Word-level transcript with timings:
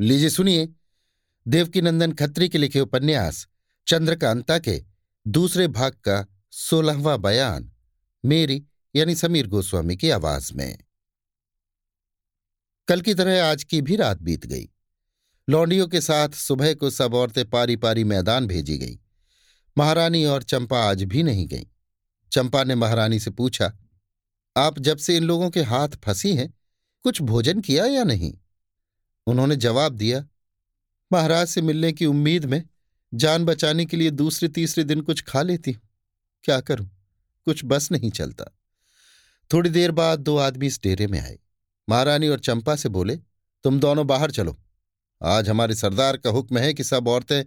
लीजिए 0.00 0.30
सुनिए। 0.30 0.68
देवकीनंदन 1.48 2.12
खत्री 2.12 2.48
के 2.48 2.58
लिखे 2.58 2.80
उपन्यास, 2.80 3.46
चंद्रकांता 3.86 4.58
के 4.58 4.84
दूसरे 5.26 5.68
भाग 5.68 5.92
का 5.92 6.26
सोलहवां 6.50 7.22
बयान, 7.22 7.72
मेरी 8.24 8.64
यानी 8.96 9.14
समीर 9.14 9.46
गोस्वामी 9.46 9.96
की 9.96 10.10
आवाज़ 10.10 10.54
में। 10.54 10.78
कल 12.88 13.00
की 13.00 13.14
तरह 13.14 13.44
आज 13.44 13.64
की 13.64 13.80
भी 13.82 13.96
रात 13.96 14.22
बीत 14.22 14.46
गई। 14.46 14.68
लौंडियों 15.48 15.88
के 15.88 16.00
साथ 16.00 16.28
सुबह 16.28 16.74
को 16.74 16.90
सब 16.90 17.14
औरतें 17.14 17.50
पारी 17.50 17.76
पारी 17.76 18.04
मैदान 18.04 18.46
भेजी 18.46 18.78
गई। 18.78 18.98
महारानी 19.78 20.24
और 20.24 20.42
चंपा 20.42 20.80
आज 20.80 21.02
भी 21.02 21.22
नहीं 21.22 21.46
गई। 21.46 21.66
चंपा 22.32 22.64
ने 22.64 22.74
महारानी 22.74 23.20
से 23.20 23.30
पूछा, 23.30 23.72
आप 24.56 24.78
जब 24.78 24.98
से 24.98 25.16
इन 25.16 25.24
लोगों 25.24 25.50
के 25.50 25.62
हाथ 25.62 25.88
फंसी 25.88 26.36
हैं, 26.36 26.54
कुछ 27.02 27.22
भोजन 27.22 27.60
किया 27.60 27.86
या 27.86 28.04
नहीं? 28.04 28.38
उन्होंने 29.28 29.56
जवाब 29.56 29.92
दिया, 29.92 30.26
महाराज 31.12 31.48
से 31.48 31.62
मिलने 31.62 31.92
की 31.92 32.06
उम्मीद 32.06 32.44
में 32.44 32.64
जान 33.14 33.44
बचाने 33.44 33.84
के 33.84 33.96
लिए 33.96 34.10
दूसरे 34.10 34.48
तीसरे 34.48 34.84
दिन 34.84 35.00
कुछ 35.00 35.22
खा 35.22 35.42
लेती 35.42 35.72
हूँ। 35.72 35.82
क्या 36.44 36.60
करूँ? 36.60 36.90
कुछ 37.44 37.60
बस 37.64 37.92
नहीं 37.92 38.10
चलता। 38.10 38.44
थोड़ी 39.52 39.70
देर 39.70 39.90
बाद 39.90 40.18
दो 40.18 40.36
आदमी 40.36 40.66
इस 40.66 40.82
डेरे 40.82 41.06
में 41.06 41.20
आए। 41.20 41.38
महारानी 41.88 42.28
और 42.28 42.38
चंपा 42.38 42.76
से 42.76 42.88
बोले, 42.88 43.16
तुम 43.64 43.80
दोनों 43.80 44.06
बाहर 44.06 44.30
चलो। 44.30 44.58
आज 45.22 45.48
हमारे 45.48 45.74
सरदार 45.74 46.16
का 46.16 46.30
हुक्म 46.30 46.58
है 46.58 46.74
कि 46.74 46.84
सब 46.84 47.08
औरतें 47.08 47.44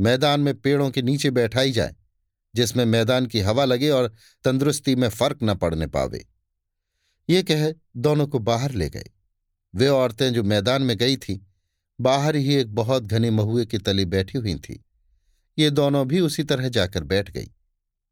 मैदान 0.00 0.40
में 0.40 0.60
पेड़ों 0.60 0.90
के 0.90 1.02
नीचे 1.02 1.30
बैठाई 1.30 1.72
जाए, 1.72 1.96
जिसमें 2.54 2.84
मैदान 2.84 3.26
की 3.26 3.40
हवा 3.40 3.64
लगे 3.64 3.90
और 3.90 4.12
तंदुरुस्ती 4.44 4.94
में 4.94 5.08
फ़र्क 5.08 5.38
न 5.42 5.54
पड़ने 5.54 5.86
पावे। 5.86 6.26
ये 7.30 7.42
कह 7.42 7.74
दोनों 7.96 8.26
को 8.26 8.38
बाहर 8.38 8.72
ले 8.72 8.90
गए। 8.90 9.10
वे 9.74 9.88
औरतें 9.88 10.32
जो 10.32 10.42
मैदान 10.42 10.82
में 10.82 10.96
गई 10.96 11.16
थीं, 11.16 11.38
बाहर 12.00 12.36
ही 12.36 12.54
एक 12.54 12.74
बहुत 12.74 13.02
घने 13.02 13.30
महुए 13.30 13.66
के 13.66 13.78
तले 13.78 14.04
बैठी 14.04 14.38
हुई 14.38 14.54
थीं। 14.54 14.76
ये 15.58 15.70
दोनों 15.70 16.08
भी 16.08 16.20
उसी 16.20 16.42
तरह 16.42 16.68
जाकर 16.68 17.04
बैठ 17.04 17.30
गई। 17.30 17.50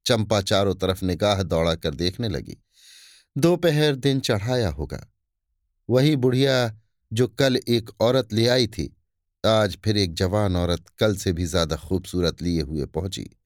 चंपा 0.06 0.40
चारों 0.40 0.74
तरफ़ 0.74 1.04
निगाह 1.04 1.42
दौड़ा 1.42 1.74
कर 1.74 1.94
देखने 1.94 2.28
लगी। 2.28 2.56
दोपहर 3.38 3.94
दिन 3.94 4.20
चढ़ाया 4.20 4.68
होगा। 4.68 5.12
वही 5.90 6.16
बुढ़िया 6.16 6.78
जो 7.12 7.26
कल 7.28 7.56
एक 7.56 7.90
औरत 8.00 8.32
ले 8.32 8.48
आई 8.48 8.66
थी, 8.66 8.96
आज 9.46 9.78
फिर 9.84 9.96
एक 9.96 10.14
जवान 10.14 10.56
औरत 10.56 10.84
कल 10.98 11.16
से 11.16 11.32
भी 11.32 11.44
ज़्यादा 11.44 11.76
खूबसूरत 11.76 12.42
लिए 12.42 12.62
हुए 12.62 12.86
पहुँची। 12.86 13.36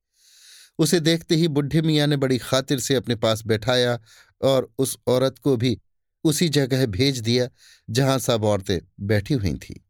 उसे 0.79 1.01
देखते 1.01 1.35
ही 1.35 1.49
बुढ़ी 1.49 1.81
मियाँ 1.81 2.07
ने 2.07 2.17
बड़ी 2.17 2.39
खातिर 2.39 2.81
से 2.81 2.95
अपने 2.95 3.15
पास 3.15 3.47
बैठाया 3.47 3.99
और 4.43 4.73
उस 4.79 4.99
औरत 5.07 5.39
को 5.39 5.57
भी 5.57 5.79
उसी 6.27 6.49
जगह 6.49 6.87
भेज 6.87 7.19
दिया 7.19 7.49
जहाँ 7.91 8.19
सब 8.19 8.45
औरतें 8.45 8.79
बैठी 9.01 9.35
हुई 9.35 9.55
थीं। 9.59 9.81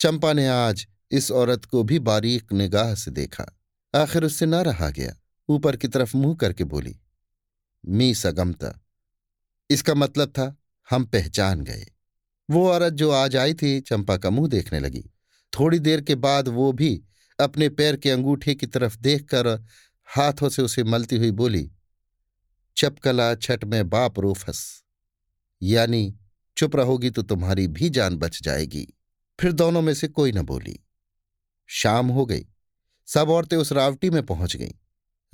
चंपा 0.00 0.32
ने 0.32 0.46
आज 0.48 0.86
इस 1.10 1.30
औरत 1.30 1.64
को 1.64 1.82
भी 1.82 1.98
बारीक 1.98 2.52
निगाह 2.52 2.94
से 2.94 3.10
देखा। 3.10 3.44
आखिर 3.94 4.24
उससे 4.24 4.46
ना 4.46 4.62
रहा 4.62 4.90
गया। 4.90 5.14
ऊपर 5.48 5.76
की 5.76 5.88
तरफ़ 5.88 6.16
मुँह 6.16 6.34
करके 6.34 6.64
बोली, 6.64 6.96
मी 7.84 8.14
सगमता, 8.14 8.72
इसका 9.70 9.94
मतलब 9.94 10.28
था 10.28 10.54
हम 10.88 11.04
पहचान 11.04 11.60
गए। 11.60 11.86
वो 12.48 12.68
औरत 12.68 12.92
जो 12.92 13.10
आज 13.10 13.36
आई 13.36 13.54
थी, 13.54 13.80
चंपा 13.80 14.16
का 14.16 14.30
मुँह 14.30 14.48
देखने 14.48 14.80
लगी। 14.80 15.04
थोड़ी 15.52 15.78
देर 15.78 16.00
के 16.00 16.14
बाद 16.14 16.48
वो 16.48 16.72
भी 16.72 17.02
अपने 17.38 17.68
पैर 17.68 17.96
के 17.96 18.10
अंगूठे 18.10 18.54
की 18.54 18.66
तरफ़ 18.66 18.98
देखकर 18.98 19.48
हाथों 20.08 20.48
से 20.48 20.62
उसे 20.62 20.84
मलती 20.84 21.16
हुई 21.16 21.30
बोली, 21.32 21.70
चपकला 22.76 23.34
छठ 23.34 23.64
में 23.64 23.88
बाप 23.88 24.18
रोफस। 24.20 24.62
यानी, 25.62 26.18
चुप 26.56 26.76
रहोगी 26.76 27.10
तो 27.10 27.22
तुम्हारी 27.22 27.68
भी 27.68 27.90
जान 27.90 28.16
बच 28.16 28.42
जाएगी। 28.42 28.88
फिर 29.40 29.52
दोनों 29.52 29.82
में 29.82 29.94
से 29.94 30.08
कोई 30.08 30.32
न 30.32 30.42
बोली। 30.42 30.80
शाम 31.66 32.08
हो 32.08 32.26
गई। 32.26 32.46
सब 33.06 33.30
औरतें 33.30 33.56
उस 33.56 33.72
रावटी 33.72 34.10
में 34.10 34.26
पहुँच 34.26 34.56
गईं। 34.56 34.72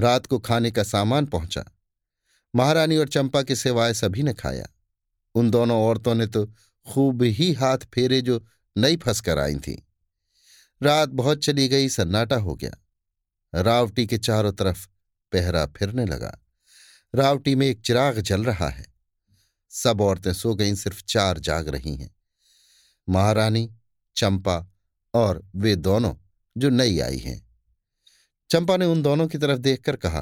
रात 0.01 0.27
को 0.27 0.39
खाने 0.39 0.71
का 0.71 0.83
सामान 0.83 1.27
पहुँचा। 1.27 1.65
महारानी 2.57 2.97
और 2.97 3.09
चंपा 3.09 3.43
के 3.43 3.57
सिवाय 3.57 3.95
सभी 3.95 4.23
ने 4.23 4.35
खाया। 4.35 4.67
उन 5.35 5.51
दोनों 5.51 5.83
औरतों 5.83 6.15
ने 6.15 6.27
तो 6.27 6.47
खूब 6.93 7.23
ही 7.23 7.53
हाथ 7.53 7.79
फेरे 7.79 8.23
जो 8.23 8.47
नई 8.79 8.97
फंस 8.97 9.21
कर 9.21 9.39
आई 9.39 9.57
थीं। 9.57 9.77
रात 10.83 11.09
बहुत 11.09 11.39
चली 11.39 11.69
गई, 11.69 11.89
सन्नाटा 11.89 12.37
हो 12.37 12.55
गया। 12.55 12.73
रावटी 13.63 14.07
के 14.07 14.19
चारों 14.19 14.53
तरफ़ 14.53 14.89
पहरा 15.33 15.67
फिरने 15.67 16.05
लगा। 16.07 16.39
रावटी 17.15 17.55
में 17.55 17.67
एक 17.67 17.81
चिराग 17.81 18.21
जल 18.21 18.45
रहा 18.45 18.69
है। 18.69 18.96
सब 19.77 20.01
औरतें 20.01 20.33
सो 20.33 20.55
गईं, 20.55 20.75
सिर्फ़ 20.75 21.03
चार 21.05 21.39
जाग 21.39 21.69
रही 21.69 21.97
हैं। 21.97 22.15
महारानी, 23.09 23.73
चंपा 24.17 24.73
और 25.15 25.51
वे 25.57 25.77
दोनों 25.77 26.15
जो 26.57 26.69
नई 26.69 26.99
आई 27.01 27.19
हैं। 27.19 27.49
चंपा 28.51 28.77
ने 28.77 28.85
उन 28.85 29.03
दोनों 29.03 29.29
की 29.29 29.39
तरफ़ 29.39 29.59
देखकर 29.59 29.97
कहा, 29.97 30.21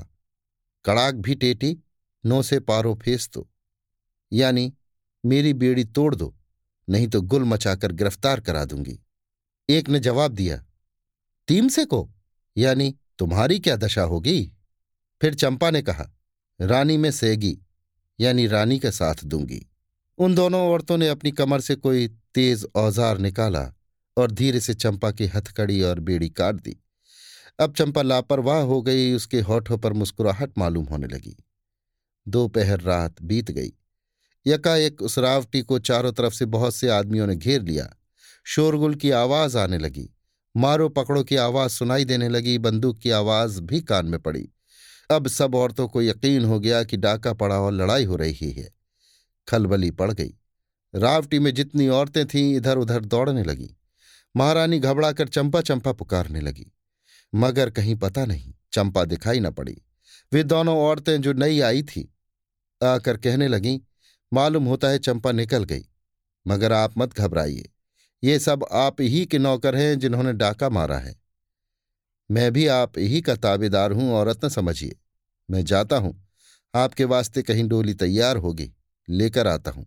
कड़ाक 0.84 1.14
भी 1.14 1.34
टेटी, 1.34 1.78
नो 2.26 2.42
से 2.42 2.60
पारो 2.60 2.94
फेस 2.94 3.30
दो 3.34 3.50
यानी 4.32 4.72
मेरी 5.26 5.52
बेड़ी 5.54 5.84
तोड़ 5.84 6.14
दो, 6.14 6.34
नहीं 6.88 7.08
तो 7.08 7.20
गुल 7.22 7.44
मचाकर 7.44 7.92
गिरफ़्तार 7.92 8.40
करा 8.40 8.64
दूँगी। 8.64 8.98
एक 9.68 9.88
ने 9.88 10.00
जवाब 10.00 10.32
दिया 10.32 10.64
टीम 11.46 11.68
से 11.68 11.84
को? 11.84 12.10
यानी 12.56 12.94
तुम्हारी 13.18 13.58
क्या 13.58 13.76
दशा 13.76 14.02
होगी? 14.02 14.52
फिर 15.20 15.34
चंपा 15.34 15.70
ने 15.70 15.82
कहा, 15.82 16.10
रानी 16.60 16.96
में 16.96 17.10
सेगी 17.10 17.58
यानी 18.20 18.46
रानी 18.46 18.78
का 18.78 18.90
साथ 18.90 19.24
दूँगी। 19.24 19.66
उन 20.18 20.34
दोनों 20.34 20.60
औरतों 20.70 20.98
ने 20.98 21.08
अपनी 21.08 21.30
कमर 21.30 21.60
से 21.60 21.74
कोई 21.74 22.08
तेज 22.08 22.66
औज़ार 22.74 23.18
निकाला 23.18 23.72
और 24.16 24.30
धीरे 24.30 24.60
से 24.60 24.74
चंपा 24.74 25.10
की 25.10 25.26
हथकड़ी 25.26 25.82
और 25.82 26.00
बेड़ी 26.00 26.28
काट 26.28 26.54
दी। 26.54 26.76
अब 27.60 27.74
चंपा 27.74 28.02
लापरवाह 28.02 28.60
हो 28.60 28.82
गई, 28.82 29.12
उसके 29.12 29.40
होठों 29.40 29.78
पर 29.78 29.92
मुस्कुराहट 29.92 30.52
मालूम 30.58 30.84
होने 30.84 31.06
लगी। 31.06 31.36
दोपहर 32.28 32.80
रात 32.80 33.22
बीत 33.22 33.50
गई। 33.50 33.72
यकाएक 34.46 35.02
उस 35.02 35.18
रावटी 35.18 35.62
को 35.62 35.78
चारों 35.78 36.12
तरफ़ 36.12 36.34
से 36.34 36.44
बहुत 36.44 36.74
से 36.74 36.88
आदमियों 36.88 37.26
ने 37.26 37.36
घेर 37.36 37.62
लिया। 37.62 37.96
शोरगुल 38.44 38.94
की 38.94 39.10
आवाज़ 39.10 39.58
आने 39.58 39.78
लगी। 39.78 40.10
मारो 40.56 40.88
पकड़ो 40.88 41.24
की 41.24 41.36
आवाज़ 41.36 41.72
सुनाई 41.72 42.04
देने 42.04 42.28
लगी। 42.28 42.58
बंदूक 42.58 42.98
की 42.98 43.10
आवाज़ 43.10 43.60
भी 43.60 43.80
कान 43.80 44.06
में 44.06 44.20
पड़ी। 44.20 44.48
अब 45.10 45.28
सब 45.28 45.54
औरतों 45.54 45.88
को 45.88 46.02
यकीन 46.02 46.44
हो 46.44 46.60
गया 46.60 46.84
कि 46.84 46.96
डाका 46.96 47.32
पड़ा 47.32 47.60
और 47.60 47.72
लड़ाई 47.72 48.04
हो 48.04 48.16
रही 48.16 48.50
है। 48.50 48.74
खलबली 49.48 49.90
पड़ 49.90 50.12
गई। 50.12 50.34
रावटी 50.94 51.38
में 51.38 51.54
जितनी 51.54 51.88
औरतें 51.88 52.26
थीं 52.26 52.56
इधर 52.56 52.78
उधर 52.78 53.04
दौड़ने 53.04 53.42
लगी। 53.42 53.76
महारानी 54.36 54.78
घबराकर 54.78 55.28
चंपा 55.28 55.60
चंपा 55.60 55.92
पुकारने 55.92 56.40
लगी। 56.40 56.72
मगर 57.34 57.70
कहीं 57.70 57.96
पता 57.96 58.24
नहीं, 58.24 58.54
चंपा 58.72 59.04
दिखाई 59.04 59.40
न 59.40 59.50
पड़ी। 59.50 59.82
वे 60.32 60.42
दोनों 60.42 60.78
औरतें 60.78 61.22
जो 61.22 61.32
नई 61.32 61.60
आई 61.60 61.82
थी, 61.82 62.14
आकर 62.82 63.16
कहने 63.16 63.48
लगीं, 63.48 63.80
मालूम 64.32 64.64
होता 64.64 64.88
है 64.88 64.98
चंपा 64.98 65.32
निकल 65.32 65.64
गई। 65.64 65.84
मगर 66.46 66.72
आप 66.72 66.98
मत 66.98 67.14
घबराइए। 67.14 67.70
ये 68.24 68.38
सब 68.38 68.66
आप 68.72 68.96
ही 69.00 69.26
के 69.26 69.38
नौकर 69.38 69.76
हैं 69.76 69.98
जिन्होंने 69.98 70.32
डाका 70.32 70.68
मारा 70.68 70.98
है। 70.98 71.23
मैं 72.34 72.52
भी 72.52 72.66
आप 72.66 72.92
ही 72.98 73.20
का 73.20 73.36
ताबेदार 73.36 73.92
हूँ, 73.92 74.12
औरत 74.12 74.44
न 74.44 74.48
समझिए। 74.48 74.96
मैं 75.50 75.64
जाता 75.64 75.96
हूँ। 75.96 76.28
आपके 76.74 77.04
वास्ते 77.04 77.42
कहीं 77.42 77.68
डोली 77.68 77.94
तैयार 77.94 78.36
होगी, 78.36 78.72
लेकर 79.08 79.46
आता 79.46 79.70
हूँ। 79.70 79.86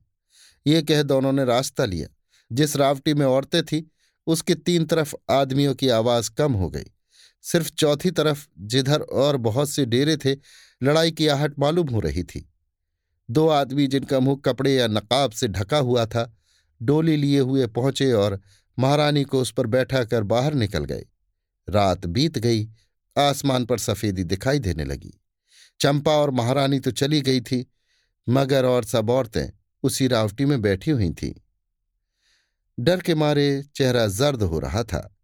ये 0.68 0.82
कह 0.82 1.04
दोनों 1.04 1.32
ने 1.32 1.46
रास्ता 1.46 1.86
लिया। 1.86 2.08
जिस 2.52 2.76
रावटी 2.76 3.14
में 3.14 3.26
औरतें 3.26 3.64
थीं, 3.64 3.84
उसके 4.28 4.56
तीन 4.56 4.86
तरफ़ 4.86 5.16
आदमियों 5.30 5.76
की 5.76 5.90
आवाज़ 5.90 6.32
कम 6.32 6.54
हो 6.54 6.70
गई। 6.70 6.84
सिर्फ़ 7.42 7.70
चौथी 7.70 8.12
तरफ़ 8.12 8.48
जिधर 8.60 9.02
और 9.02 9.38
बहुत 9.38 9.70
से 9.70 9.86
डेरे 9.86 10.18
थे, 10.18 10.36
लड़ाई 10.84 11.12
की 11.12 11.28
आहट 11.28 11.60
मालूम 11.60 11.88
हो 11.88 12.00
रही 12.00 12.24
थी। 12.24 12.50
दो 13.32 13.48
आदमी 13.48 13.88
जिनका 13.88 14.20
मुँह 14.20 14.42
कपड़े 14.46 14.76
या 14.76 14.88
नकाब 14.88 15.32
से 15.32 15.48
ढका 15.48 15.78
हुआ 15.78 16.06
था, 16.06 16.38
डोली 16.82 17.18
लिए 17.18 17.40
हुए 17.40 17.68
पहुँचे 17.68 18.14
और 18.14 18.42
महारानी 18.80 19.24
को 19.24 19.42
उस 19.42 19.52
पर 19.52 19.68
बैठा 19.68 20.04
कर 20.04 20.24
बाहर 20.24 20.54
निकल 20.54 20.86
गए। 20.86 21.06
रात 21.70 22.06
बीत 22.06 22.38
गई, 22.38 22.70
आसमान 23.18 23.66
पर 23.66 23.78
सफेदी 23.78 24.24
दिखाई 24.24 24.60
देने 24.60 24.86
लगी। 24.86 25.22
चंपा 25.80 26.12
और 26.12 26.32
महारानी 26.32 26.80
तो 26.80 26.92
चली 26.92 27.22
गई 27.22 27.42
थी, 27.42 27.72
मगर 28.30 28.66
और 28.66 28.84
सब 28.84 29.10
औरतें 29.10 29.48
उसी 29.84 30.08
रावटी 30.08 30.46
में 30.46 30.62
बैठी 30.62 30.92
हुई 30.92 31.10
थी। 31.10 31.44
डर 32.80 33.02
के 33.02 33.16
मारे 33.16 33.64
चेहरा 33.76 34.08
जर्द 34.08 34.44
हो 34.44 34.60
रहा 34.60 34.84
था। 34.84 35.18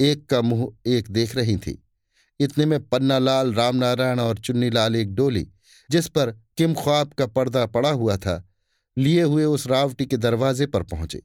एक 0.00 0.26
का 0.26 0.42
मुँह 0.42 0.76
एक 0.86 1.10
देख 1.10 1.36
रही 1.36 1.56
थी। 1.56 1.86
इतने 2.40 2.66
में 2.66 2.88
पन्नालाल, 2.88 3.54
रामनारायण 3.54 4.20
और 4.20 4.38
चुन्नीलाल 4.38 4.96
एक 4.96 5.14
डोली, 5.14 5.48
जिस 5.90 6.08
पर 6.08 6.30
किम 6.30 6.74
ख्वाब 6.74 7.12
का 7.12 7.26
पर्दा 7.26 7.66
पड़ा 7.66 7.90
हुआ 7.90 8.16
था, 8.16 8.48
लिए 8.98 9.22
हुए 9.22 9.44
उस 9.44 9.66
रावटी 9.66 10.06
के 10.06 10.16
दरवाजे 10.16 10.66
पर 10.66 10.82
पहुँचे। 10.82 11.22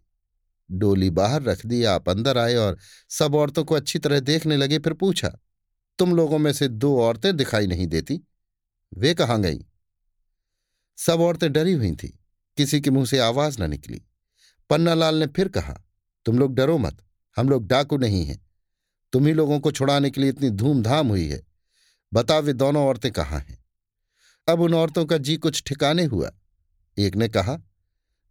डोली 0.72 1.10
बाहर 1.10 1.42
रख 1.42 1.66
दी, 1.66 1.84
आप 1.84 2.10
अंदर 2.10 2.38
आए 2.38 2.56
और 2.56 2.78
सब 3.10 3.36
औरतों 3.36 3.64
को 3.64 3.76
अच्छी 3.76 4.00
तरह 4.00 4.20
देखने 4.20 4.58
लगे, 4.58 4.80
फिर 4.80 4.94
पूछा, 4.94 5.38
तुम 6.00 6.16
लोगों 6.16 6.40
में 6.40 6.54
से 6.54 6.68
दो 6.68 7.02
औरतें 7.02 7.38
दिखाई 7.38 7.68
नहीं 7.68 7.88
देती? 7.88 8.22
वे 8.94 9.14
कहाँ 9.14 9.42
गईं? 9.42 9.60
सब 10.98 11.22
औरतें 11.22 11.54
डरी 11.54 11.74
हुई 11.74 11.92
थीं, 11.92 12.10
किसी 12.58 12.82
के 12.82 12.90
मुँह 12.90 13.06
से 13.06 13.20
आवाज़ 13.20 13.64
न 13.64 13.70
निकली। 13.70 14.02
पन्नालाल 14.70 15.16
ने 15.16 15.28
फिर 15.28 15.48
कहा, 15.48 15.84
तुम 16.26 16.40
लोग 16.40 16.56
डरो 16.56 16.78
मत, 16.78 16.98
हम 17.38 17.50
लोग 17.50 17.68
डाकू 17.68 17.98
नहीं 17.98 18.26
हैं। 18.26 18.46
तुम 19.14 19.28
ही 19.28 19.34
लोगों 19.34 19.60
को 19.60 19.72
छुड़ाने 19.72 20.10
के 20.10 20.22
लिए 20.22 20.30
इतनी 20.30 20.50
धूमधाम 20.50 21.08
हुई 21.08 21.28
है। 21.28 21.44
बता 22.14 22.40
वे 22.40 22.54
दोनों 22.54 22.88
औरतें 22.88 23.12
कहाँ 23.12 23.40
हैं? 23.40 23.66
अब 24.48 24.62
उन 24.62 24.74
औरतों 24.74 25.06
का 25.06 25.18
जी 25.18 25.38
कुछ 25.38 25.64
ठिकाने 25.64 26.04
हुआ। 26.04 26.32
एक 26.98 27.16
ने 27.16 27.30
कहा, 27.30 27.60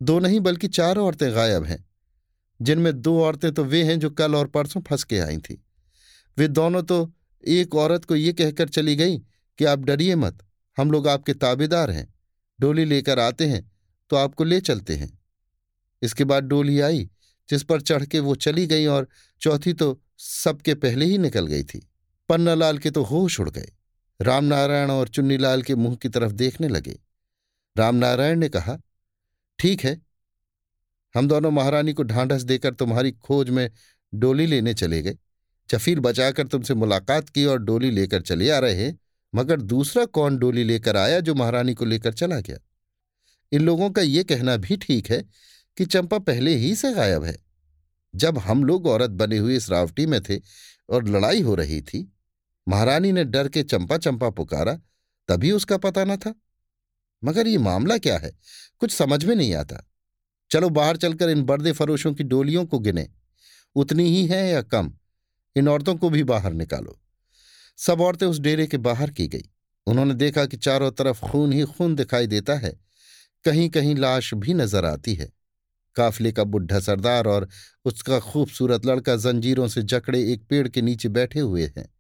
दो 0.03 0.19
नहीं, 0.19 0.41
बल्कि 0.41 0.69
चार 0.69 0.99
औरतें 0.99 1.35
गायब 1.35 1.65
हैं। 1.65 1.94
जिनमें 2.65 2.93
दो 3.03 3.21
औरतें 3.23 3.53
तो 3.53 3.65
वे 3.65 3.83
हैं 3.85 3.99
जो 4.01 4.11
कल 4.11 4.35
और 4.35 4.47
परसों 4.47 4.81
फंस 4.81 5.05
के 5.05 5.19
आई 5.19 5.39
थीं। 5.39 5.57
वे 6.37 6.49
दोनों 6.49 6.83
तो 6.83 7.13
एक 7.45 7.75
औरत 7.75 8.05
को 8.05 8.17
ये 8.17 8.33
कहकर 8.33 8.69
चली 8.69 8.97
गई 8.97 9.19
कि 9.59 9.65
आप 9.65 9.79
डरिए 9.79 10.15
मत, 10.17 10.39
हम 10.77 10.91
लोग 10.91 11.09
आपके 11.09 11.35
ताबेदार 11.35 11.91
हैं, 11.91 12.13
डोली 12.59 12.85
लेकर 12.85 13.19
आते 13.19 13.47
हैं 13.47 13.71
तो 14.11 14.17
आपको 14.17 14.45
ले 14.45 14.61
चलते 14.61 14.95
हैं। 14.95 15.19
इसके 16.03 16.25
बाद 16.25 16.45
डोली 16.45 16.81
आई, 16.81 17.09
जिस 17.49 17.63
पर 17.63 17.81
चढ़ 17.81 18.05
के 18.05 18.21
वो 18.21 18.35
चली 18.35 18.67
गई 18.67 18.87
और 18.87 19.09
चौथी 19.43 19.73
तो 19.73 20.01
सबके 20.19 20.75
पहले 20.75 21.05
ही 21.05 21.19
निकल 21.19 21.47
गई 21.47 21.63
थी। 21.65 21.87
पन्नालाल 22.29 22.79
के 22.79 22.91
तो 22.91 23.03
होश 23.03 23.41
उड़ 23.41 23.51
गए। 23.51 23.71
रामनारायण 24.21 24.91
और 24.91 25.09
चुन्नीलाल 25.09 25.63
के 25.63 25.75
मुँह 25.75 25.97
की 25.97 26.09
तरफ़ 26.09 26.33
देखने 26.33 26.69
लगे। 26.69 26.99
रामनारायण 27.77 28.39
ने 28.39 28.49
कहा, 28.49 28.79
ठीक 29.59 29.85
है 29.85 30.01
हम 31.17 31.29
दोनों 31.29 31.51
महारानी 31.51 31.93
को 31.93 32.03
ढांढस 32.03 32.43
देकर 32.43 32.75
तुम्हारी 32.75 33.13
खोज 33.13 33.51
में 33.51 33.71
डोली 34.15 34.47
लेने 34.47 34.75
चले 34.75 35.03
गए। 35.03 35.17
जफीर 35.71 36.01
बचाकर 36.01 36.47
तुमसे 36.47 36.75
मुलाकात 36.75 37.29
की 37.29 37.45
और 37.45 37.59
डोली 37.59 37.91
लेकर 37.91 38.23
चले 38.23 38.51
आ 38.51 38.59
रहे, 38.59 38.93
मगर 39.35 39.61
दूसरा 39.61 40.05
कौन 40.05 40.39
डोली 40.39 40.65
लेकर 40.65 40.97
आया 40.97 41.21
जो 41.21 41.35
महारानी 41.35 41.75
को 41.75 41.85
लेकर 41.85 42.13
चला 42.13 42.41
गया? 42.41 42.59
इन 43.53 43.63
लोगों 43.63 43.91
का 43.91 44.03
ये 44.03 44.25
कहना 44.25 44.57
भी 44.57 44.77
ठीक 44.77 45.11
है 45.11 45.25
कि 45.77 45.85
चंपा 45.85 46.19
पहले 46.19 46.55
ही 46.55 46.77
से 46.77 46.93
गायब 46.93 47.25
है। 47.25 47.37
जब 48.15 48.39
हम 48.39 48.65
लोग 48.65 48.87
औरत 48.87 49.11
बने 49.11 49.39
हुए 49.39 49.57
इस 49.57 49.71
रावटी 49.71 50.07
में 50.07 50.23
थे 50.23 50.41
और 50.89 51.09
लड़ाई 51.09 51.41
हो 51.41 51.55
रही 51.55 51.83
थी, 51.83 52.13
महारानी 52.69 53.13
ने 53.13 53.25
डर 53.25 53.49
के 53.49 53.63
चंपा 53.63 53.99
चंपा 53.99 54.31
पुकारा, 54.31 54.81
तभी 55.29 55.51
उसका 55.51 55.77
पता 55.77 56.05
न 56.05 56.17
था। 56.17 56.35
मगर 57.25 57.47
ये 57.47 57.59
मामला 57.59 57.99
क्या 57.99 58.19
है? 58.19 58.33
कुछ 58.79 58.91
समझ 58.91 59.25
में 59.25 59.37
नहीं 59.37 59.55
आता। 59.55 59.91
चलो 60.51 60.69
बाहर 60.69 60.97
चलकर 60.97 61.29
इन 61.29 61.43
बर्दे 61.43 61.73
फरोशों 61.73 62.15
की 62.15 62.25
डोलियों 62.25 62.67
को 62.67 62.79
गिने। 62.79 63.09
उतनी 63.77 64.09
ही 64.09 64.27
है 64.27 64.49
या 64.49 64.63
कम? 64.63 64.93
इन 65.57 65.69
औरतों 65.69 65.95
को 65.95 66.11
भी 66.11 66.25
बाहर 66.25 66.53
निकालो। 66.53 67.01
सब 67.79 68.01
औरतें 68.01 68.27
उस 68.27 68.39
डेरे 68.39 68.67
के 68.67 68.77
बाहर 68.77 69.11
की 69.11 69.27
गई। 69.29 69.51
उन्होंने 69.87 70.15
देखा 70.15 70.47
कि 70.47 70.57
चारों 70.57 70.91
तरफ़ 70.91 71.21
खून 71.21 71.53
ही 71.53 71.63
खून 71.63 71.95
दिखाई 71.95 72.27
देता 72.27 72.55
है। 72.55 72.81
कहीं 73.45 73.71
कहीं 73.71 73.95
लाश 73.95 74.35
भी 74.35 74.55
नज़र 74.55 74.85
आती 74.85 75.15
है। 75.15 75.33
काफले 75.97 76.33
का 76.33 76.45
बुढ़ा 76.45 76.81
सरदार 76.81 77.27
और 77.27 77.49
उसका 77.85 78.19
खूबसूरत 78.19 78.87
लड़का 78.87 79.17
जंजीरों 79.17 79.69
से 79.69 79.83
जकड़े 79.83 80.33
एक 80.33 80.47
पेड़ 80.49 80.69
के 80.69 80.83
नीचे 80.83 81.09
बैठे 81.09 81.41
हुए 81.41 81.73
हैं। 81.77 81.95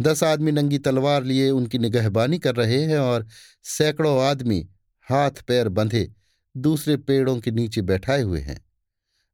दस 0.00 0.22
आदमी 0.24 0.52
नंगी 0.52 0.78
तलवार 0.78 1.24
लिए 1.24 1.50
उनकी 1.50 1.78
निगहबानी 1.78 2.38
कर 2.38 2.54
रहे 2.54 2.82
हैं 2.82 2.98
और 2.98 3.26
सैकड़ों 3.62 4.22
आदमी 4.22 4.68
हाथ 5.10 5.30
पैर 5.30 5.68
बंधे 5.68 6.12
दूसरे 6.56 6.96
पेड़ों 6.96 7.40
के 7.40 7.50
नीचे 7.50 7.82
बैठाए 7.82 8.22
हुए 8.22 8.40
हैं। 8.40 8.64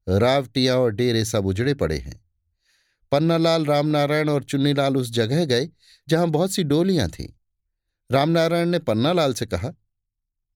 रावटियाँ 0.08 0.76
और 0.76 0.92
डेरे 0.92 1.24
सब 1.24 1.46
उजड़े 1.46 1.74
पड़े 1.74 1.98
हैं। 1.98 2.24
पन्नालाल, 3.12 3.66
रामनारायण 3.66 4.28
और 4.28 4.44
चुन्नीलाल 4.44 4.96
उस 4.96 5.10
जगह 5.10 5.44
गए 5.44 5.68
जहाँ 6.08 6.28
बहुत 6.28 6.50
सी 6.50 6.62
डोलियाँ 6.64 7.08
थीं। 7.08 7.28
रामनारायण 8.12 8.68
ने 8.68 8.78
पन्नालाल 8.78 9.34
से 9.34 9.46
कहा, 9.46 9.72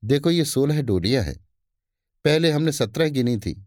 देखो, 0.05 0.31
ये 0.31 0.45
सोलह 0.45 0.83
डोलियाँ 0.83 1.25
हैं। 1.25 1.49
पहले 2.25 2.51
हमने 2.51 2.73
सत्रह 2.73 3.09
गिनी 3.09 3.37
थी। 3.37 3.67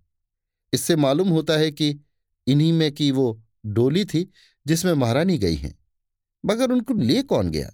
इससे 0.73 0.95
मालूम 0.95 1.29
होता 1.29 1.53
है 1.53 1.71
कि 1.71 1.99
इन्हीं 2.47 2.73
में 2.73 2.91
की 2.91 3.11
वो 3.11 3.43
डोली 3.65 4.05
थी 4.05 4.31
जिसमें 4.67 4.93
महारानी 4.93 5.37
गई 5.37 5.55
हैं। 5.55 5.79
मगर 6.45 6.71
उनको 6.71 6.93
ले 6.93 7.21
कौन 7.21 7.51
गया? 7.51 7.69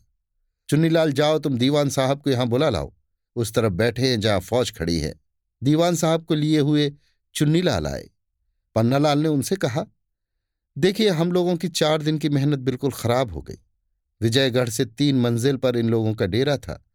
चुन्नीलाल, 0.69 1.13
जाओ, 1.13 1.39
तुम 1.39 1.57
दीवान 1.57 1.89
साहब 1.89 2.21
को 2.21 2.29
यहाँ 2.29 2.47
बुला 2.47 2.69
लाओ। 2.69 2.93
उस 3.35 3.53
तरफ़ 3.53 3.73
बैठे 3.73 4.09
हैं 4.09 4.19
जहाँ 4.19 4.39
फौज 4.39 4.71
खड़ी 4.71 4.99
है। 4.99 5.15
दीवान 5.63 5.95
साहब 5.95 6.25
को 6.25 6.35
लिए 6.35 6.59
हुए 6.59 6.93
चुन्नीलाल 7.35 7.87
आए। 7.87 8.09
पन्नालाल 8.75 9.19
ने 9.19 9.29
उनसे 9.29 9.55
कहा, 9.55 9.85
देखिए, 10.77 11.09
हम 11.09 11.31
लोगों 11.31 11.57
की 11.57 11.67
चार 11.67 12.01
दिन 12.01 12.17
की 12.17 12.29
मेहनत 12.29 12.59
बिल्कुल 12.59 12.91
खराब 12.91 13.33
हो 13.33 13.41
गई। 13.41 13.55
विजयगढ़ 14.21 14.69
से 14.69 14.85
तीन 14.85 15.21
मंजिल 15.21 15.57
पर 15.57 15.77
इन 15.77 15.89
लोगों 15.89 16.13
का 16.13 16.25
डेरा 16.25 16.57
था। 16.57 16.85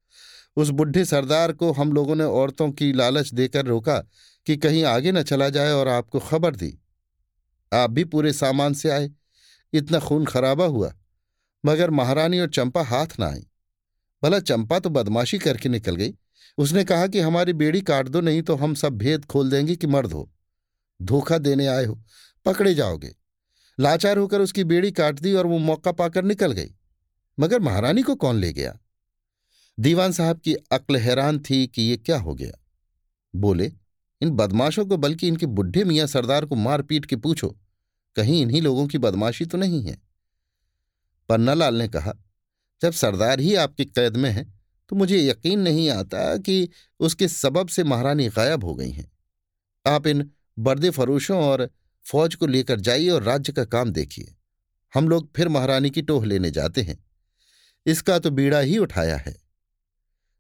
उस 0.57 0.69
बुढ़े 0.69 1.05
सरदार 1.05 1.53
को 1.53 1.73
हम 1.73 1.93
लोगों 1.93 2.17
ने 2.17 2.25
औरतों 2.25 2.71
की 2.71 2.93
लालच 2.93 3.35
देकर 3.35 3.67
रोका 3.67 3.99
कि 4.47 4.57
कहीं 4.57 4.85
आगे 4.85 5.13
न 5.13 5.23
चला 5.23 5.49
जाए 5.49 5.73
और 5.73 5.89
आपको 5.89 6.19
खबर 6.19 6.57
दी। 6.57 6.79
आप 7.73 7.91
भी 7.91 8.05
पूरे 8.05 8.33
सामान 8.33 8.75
से 8.75 8.91
आए। 8.91 9.11
इतना 9.73 9.99
खून 9.99 10.25
खराबा 10.25 10.65
हुआ। 10.65 10.95
मगर 11.67 11.91
महारानी 11.91 12.41
और 12.41 12.49
चंपा 12.49 12.83
हाथ 12.83 13.07
ना 13.21 13.27
आई। 13.27 13.47
भला 14.23 14.41
चंपा 14.41 14.79
तो 14.79 14.91
बदमाशी 14.91 15.39
करके 15.39 15.69
निकल 15.69 15.97
गई। 15.97 16.15
उसने 16.59 16.85
कहा 16.85 17.07
कि 17.07 17.21
हमारी 17.21 17.53
बेड़ी 17.53 17.81
काट 17.81 18.09
दो, 18.09 18.21
नहीं 18.21 18.43
तो 18.43 18.57
हम 18.57 18.75
सब 18.75 18.93
भेद 18.93 19.25
खोल 19.25 19.51
देंगे 19.51 19.77
कि 19.77 19.87
मर्द 19.87 20.13
हो। 20.13 20.33
धोखा 21.03 21.39
देने 21.39 21.67
आए 21.67 21.85
हो। 21.85 22.03
पकड़े 22.45 22.75
जाओगे। 22.75 23.17
लाचार 23.81 24.19
होकर 24.19 24.41
उसकी 24.41 24.65
बेड़ी 24.65 24.93
काट 24.93 25.21
दी 25.21 25.33
और 25.33 25.47
वो 25.47 25.59
मौका 25.59 25.93
पाकर 25.93 26.25
निकल 26.25 26.53
गई। 26.53 26.71
मगर 27.41 27.61
महारानी 27.61 28.03
को 28.03 28.15
कौन 28.15 28.37
ले 28.37 28.53
गया? 28.53 28.79
दीवान 29.81 30.13
साहब 30.13 30.41
की 30.41 30.55
अक्ल 30.55 30.97
हैरान 30.97 31.39
थी 31.51 31.67
कि 31.67 31.83
ये 31.83 31.97
क्या 31.97 32.19
हो 32.19 32.35
गया। 32.35 32.65
बोले, 33.37 33.73
इन 34.21 34.31
बदमाशों 34.31 34.87
को 34.87 34.97
बल्कि 34.97 35.29
इनके 35.29 35.47
बुढ़े 35.47 35.85
मियाँ 35.85 36.07
सरदार 36.07 36.47
को 36.47 36.55
मार 36.55 36.83
पीट 36.83 37.07
के 37.07 37.17
पूछो। 37.17 37.59
कहीं 38.17 38.43
इन्हीं 38.43 38.63
लोगों 38.63 38.87
की 38.87 38.99
बदमाशी 38.99 39.47
तो 39.47 39.59
नहीं 39.59 39.83
है। 39.83 39.99
पन्नालाल 41.29 41.75
ने 41.75 41.89
कहा, 41.89 42.15
जब 42.83 42.93
सरदार 42.93 43.41
ही 43.41 43.55
आपकी 43.55 43.85
कैद 43.85 44.17
में 44.17 44.31
है 44.31 44.58
तो 44.89 44.97
मुझे 44.97 45.27
यकीन 45.27 45.61
नहीं 45.61 45.91
आता 45.91 46.37
कि 46.37 46.69
उसके 47.01 47.29
सबब 47.29 47.69
से 47.69 47.85
महारानी 47.85 48.29
गायब 48.29 48.65
हो 48.65 48.75
गई 48.75 48.91
हैं। 48.91 49.13
आप 49.87 50.07
इन 50.07 50.31
बर्दे 50.59 50.91
फरोशों 50.91 51.43
और 51.43 51.71
फौज 52.05 52.35
को 52.35 52.47
लेकर 52.47 52.81
जाइए 52.81 53.09
और 53.09 53.23
राज्य 53.23 53.53
का 53.53 53.65
काम 53.65 53.93
देखिए। 53.93 54.35
हम 54.95 55.09
लोग 55.09 55.35
फिर 55.37 55.49
महारानी 55.49 55.91
की 55.91 56.03
टोह 56.03 56.25
लेने 56.25 56.51
जाते 56.51 56.83
हैं। 56.83 57.05
इसका 57.87 58.19
तो 58.19 58.31
बीड़ा 58.31 58.59
ही 58.59 58.79
उठाया 58.79 59.17
है। 59.17 59.37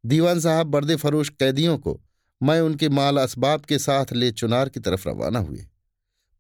दीवान 0.07 0.41
साहब, 0.41 0.67
बर्दे 0.67 0.97
फरोश 0.97 1.29
कैदियों 1.29 1.79
को 1.79 2.01
मैं 2.43 2.61
उनके 2.61 2.89
माल 2.89 3.17
असबाब 3.17 3.61
के 3.61 3.79
साथ 3.79 4.13
ले 4.13 4.31
चुनार 4.31 4.69
की 4.69 4.81
तरफ़ 4.81 5.09
रवाना 5.09 5.39
हुए। 5.39 5.67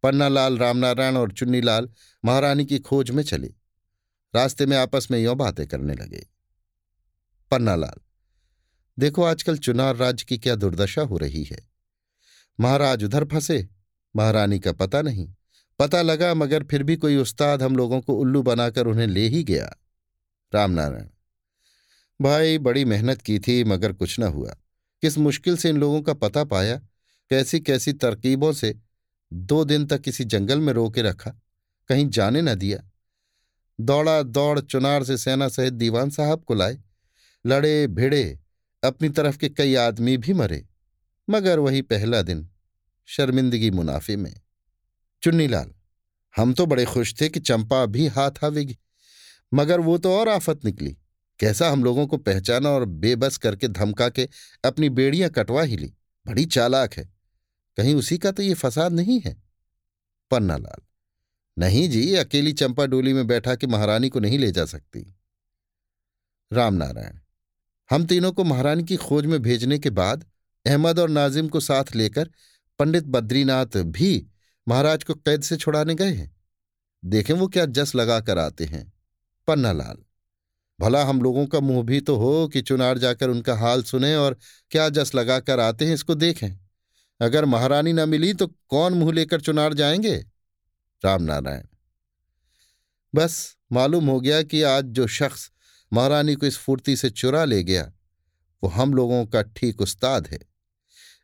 पन्नालाल, 0.02 0.58
रामनारायण 0.58 1.16
और 1.16 1.32
चुन्नीलाल 1.32 1.88
महारानी 2.24 2.64
की 2.64 2.78
खोज 2.78 3.10
में 3.10 3.22
चले। 3.22 3.54
रास्ते 4.34 4.66
में 4.66 4.76
आपस 4.76 5.08
में 5.10 5.18
यो 5.18 5.34
बातें 5.34 5.66
करने 5.66 5.94
लगे। 5.94 6.37
पन्नालाल 7.50 8.00
देखो 8.98 9.22
आजकल 9.22 9.58
चुनार 9.58 9.96
राज्य 9.96 10.24
की 10.28 10.38
क्या 10.38 10.54
दुर्दशा 10.54 11.02
हो 11.02 11.18
रही 11.18 11.44
है। 11.44 11.68
महाराज 12.60 13.04
उधर 13.04 13.24
फंसे, 13.24 13.68
महारानी 14.16 14.58
का 14.58 14.72
पता 14.72 15.02
नहीं। 15.02 15.34
पता 15.78 16.02
लगा, 16.02 16.34
मगर 16.34 16.64
फिर 16.64 16.82
भी 16.82 16.96
कोई 16.96 17.16
उस्ताद 17.16 17.62
हम 17.62 17.76
लोगों 17.76 18.00
को 18.00 18.14
उल्लू 18.14 18.42
बनाकर 18.42 18.86
उन्हें 18.86 19.06
ले 19.06 19.28
ही 19.28 19.44
गया। 19.44 19.76
रामनारायण। 20.54 21.08
भाई, 22.22 22.58
बड़ी 22.58 22.84
मेहनत 22.84 23.22
की 23.22 23.38
थी, 23.38 23.64
मगर 23.64 23.92
कुछ 23.92 24.20
न 24.20 24.22
हुआ। 24.22 24.56
किस 25.02 25.18
मुश्किल 25.18 25.56
से 25.56 25.68
इन 25.68 25.76
लोगों 25.76 26.02
का 26.02 26.14
पता 26.14 26.44
पाया? 26.44 26.76
कैसी 27.30 27.60
कैसी 27.60 27.92
तरकीबों 27.92 28.52
से 28.52 28.80
दो 29.32 29.64
दिन 29.64 29.86
तक 29.86 30.00
किसी 30.00 30.24
जंगल 30.24 30.60
में 30.60 30.72
रोके 30.72 31.02
रखा। 31.02 31.30
कहीं 31.88 32.08
जाने 32.08 32.42
न 32.42 32.54
दिया। 32.54 32.90
दौड़ा 33.80 34.22
दौड़ 34.22 34.60
चुनार 34.60 35.04
से 35.04 35.16
सेना 35.16 35.48
सहित 35.48 35.74
दीवान 35.74 36.10
साहब 36.10 36.44
को 36.44 36.54
लाए। 36.54 36.78
लड़े, 37.48 37.86
भिड़े, 37.86 38.38
अपनी 38.84 39.08
तरफ़ 39.08 39.38
के 39.38 39.48
कई 39.48 39.74
आदमी 39.74 40.16
भी 40.16 40.32
मरे। 40.32 40.66
मगर 41.30 41.58
वही 41.58 41.82
पहला 41.82 42.22
दिन, 42.22 42.48
शर्मिंदगी 43.06 43.70
मुनाफे 43.70 44.16
में। 44.16 44.40
चुन्नीलाल, 45.22 45.72
हम 46.36 46.52
तो 46.54 46.66
बड़े 46.66 46.84
खुश 46.84 47.20
थे 47.20 47.28
कि 47.28 47.40
चंपा 47.40 47.86
भी 47.86 48.06
हाथ 48.06 48.44
आवेगी 48.44 48.78
मगर 49.54 49.80
वो 49.80 49.98
तो 49.98 50.12
और 50.12 50.28
आफत 50.28 50.64
निकली। 50.64 50.96
कैसा 51.38 51.70
हम 51.70 51.84
लोगों 51.84 52.06
को 52.06 52.16
पहचाना 52.16 52.70
और 52.70 52.84
बेबस 52.84 53.36
करके 53.36 53.68
धमका 53.68 54.08
के 54.08 54.28
अपनी 54.64 54.88
बेड़ियाँ 54.88 55.30
कटवा 55.30 55.62
ही 55.62 55.76
ली। 55.76 55.94
बड़ी 56.26 56.44
चालाक 56.44 56.94
है। 56.94 57.12
कहीं 57.76 57.94
उसी 57.94 58.18
का 58.18 58.32
तो 58.32 58.42
ये 58.42 58.54
फसाद 58.54 58.92
नहीं 58.92 59.20
है? 59.20 59.42
पन्नालाल, 60.30 60.82
नहीं 61.58 61.88
जी, 61.90 62.14
अकेली 62.14 62.52
चंपा 62.52 62.86
डोली 62.86 63.12
में 63.12 63.26
बैठा 63.26 63.54
के 63.54 63.66
महारानी 63.66 64.08
को 64.08 64.20
नहीं 64.20 64.38
ले 64.38 64.50
जा 64.52 64.64
सकती। 64.64 65.14
रामनारायण 66.52 67.18
हम 67.90 68.04
तीनों 68.06 68.32
को 68.32 68.44
महारानी 68.44 68.84
की 68.84 68.96
खोज 68.96 69.26
में 69.26 69.40
भेजने 69.42 69.78
के 69.78 69.90
बाद 69.90 70.24
अहमद 70.66 70.98
और 70.98 71.10
नाजिम 71.10 71.48
को 71.48 71.60
साथ 71.60 71.94
लेकर 71.96 72.30
पंडित 72.78 73.04
बद्रीनाथ 73.04 73.76
भी 73.76 74.26
महाराज 74.66 75.04
को 75.04 75.14
कैद 75.14 75.42
से 75.42 75.56
छुड़ाने 75.56 75.94
गए 75.94 76.12
हैं। 76.12 76.30
देखें 77.04 77.34
वो 77.34 77.46
क्या 77.48 77.64
जस 77.66 77.94
लगा 77.94 78.20
कर 78.20 78.38
आते 78.38 78.64
हैं। 78.64 78.92
पन्नालाल 79.48 79.96
भला 80.78 81.04
हम 81.04 81.22
लोगों 81.22 81.46
का 81.46 81.60
मुँह 81.60 81.82
भी 81.82 82.00
तो 82.00 82.16
हो 82.16 82.48
कि 82.48 82.62
चुनार 82.62 82.98
जाकर 82.98 83.28
उनका 83.28 83.54
हाल 83.54 83.82
सुने 83.82 84.14
और 84.16 84.36
क्या 84.70 84.88
जस 84.88 85.14
लगा 85.14 85.38
कर 85.40 85.60
आते 85.60 85.86
हैं 85.86 85.94
इसको 85.94 86.14
देखें। 86.14 86.50
अगर 87.20 87.44
महारानी 87.44 87.92
न 87.92 88.08
मिली 88.08 88.32
तो 88.34 88.46
कौन 88.46 88.94
मुँह 88.94 89.12
लेकर 89.12 89.40
चुनार 89.40 89.74
जाएँगे? 89.74 90.16
रामनारायण, 91.02 91.62
बस 93.14 93.56
मालूम 93.72 94.08
हो 94.08 94.20
गया 94.20 94.42
कि 94.42 94.62
आज 94.62 94.84
जो 94.84 95.06
शख्स 95.06 95.50
महारानी 95.92 96.34
को 96.34 96.46
इस 96.46 96.58
फुर्ती 96.58 96.96
से 96.96 97.10
चुरा 97.10 97.44
ले 97.44 97.62
गया। 97.62 97.92
वो 98.62 98.68
हम 98.68 98.94
लोगों 98.94 99.26
का 99.26 99.42
ठीक 99.42 99.80
उस्ताद 99.80 100.26
है। 100.26 100.38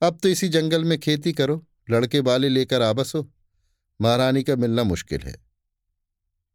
अब 0.02 0.18
तो 0.22 0.28
इसी 0.28 0.48
जंगल 0.48 0.84
में 0.84 0.98
खेती 0.98 1.32
करो, 1.32 1.66
लड़के 1.90 2.20
वाले 2.20 2.48
लेकर 2.48 2.82
आबस। 2.82 3.12
हो 3.14 3.30
महारानी 4.00 4.42
का 4.42 4.56
मिलना 4.56 4.82
मुश्किल 4.82 5.20
है। 5.20 5.44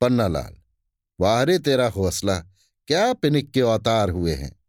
पन्नालाल 0.01 0.56
वाहरे 1.20 1.60
तेरा 1.60 1.88
हौसला, 1.88 2.39
क्या 2.88 3.13
पिनिक 3.13 3.51
के 3.51 3.62
अवतार 3.62 4.10
हुए 4.10 4.34
हैं? 4.34 4.60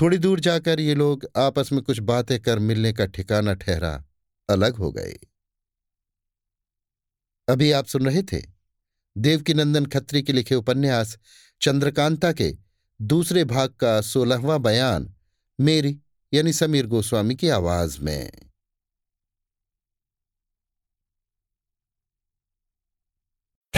थोड़ी 0.00 0.18
दूर 0.18 0.40
जाकर 0.40 0.80
ये 0.80 0.94
लोग 0.94 1.26
आपस 1.36 1.72
में 1.72 1.82
कुछ 1.82 1.98
बातें 1.98 2.40
कर 2.40 2.58
मिलने 2.58 2.92
का 2.92 3.06
ठिकाना 3.06 3.54
ठहरा, 3.54 4.04
अलग 4.50 4.74
हो 4.74 4.92
गए। 4.92 5.18
अभी 7.48 7.72
आप 7.72 7.86
सुन 7.86 8.06
रहे 8.06 8.22
थे, 8.22 8.42
देवकीनंदन 9.18 9.86
खत्री 9.86 10.22
के 10.22 10.32
लिखे 10.32 10.54
उपन्यास 10.54 11.18
चंद्रकांता 11.62 12.32
के 12.32 12.56
दूसरे 13.02 13.44
भाग 13.44 13.68
का 13.70 14.00
सोलहवां 14.00 14.62
बयान 14.62 15.14
मेरी 15.60 15.98
यानी 16.34 16.52
समीर 16.52 16.86
गोस्वामी 16.86 17.34
की 17.34 17.48
आवाज़ 17.48 18.00
में। 18.00 18.49